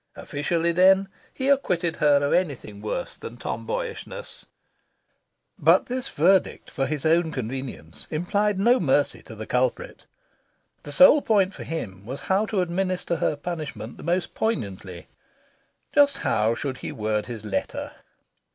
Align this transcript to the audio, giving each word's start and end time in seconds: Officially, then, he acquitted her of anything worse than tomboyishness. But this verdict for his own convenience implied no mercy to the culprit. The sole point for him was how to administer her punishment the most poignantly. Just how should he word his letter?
Officially, 0.15 0.71
then, 0.71 1.09
he 1.31 1.47
acquitted 1.47 1.97
her 1.97 2.25
of 2.25 2.33
anything 2.33 2.81
worse 2.81 3.15
than 3.15 3.37
tomboyishness. 3.37 4.47
But 5.59 5.85
this 5.85 6.09
verdict 6.09 6.71
for 6.71 6.87
his 6.87 7.05
own 7.05 7.31
convenience 7.31 8.07
implied 8.09 8.57
no 8.59 8.79
mercy 8.79 9.21
to 9.21 9.35
the 9.35 9.45
culprit. 9.45 10.05
The 10.81 10.91
sole 10.91 11.21
point 11.21 11.53
for 11.53 11.63
him 11.63 12.03
was 12.03 12.21
how 12.21 12.47
to 12.47 12.61
administer 12.61 13.17
her 13.17 13.35
punishment 13.35 13.97
the 13.97 14.01
most 14.03 14.33
poignantly. 14.33 15.07
Just 15.93 16.17
how 16.17 16.55
should 16.55 16.77
he 16.79 16.91
word 16.91 17.27
his 17.27 17.45
letter? 17.45 17.91